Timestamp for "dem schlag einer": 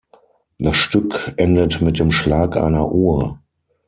1.99-2.91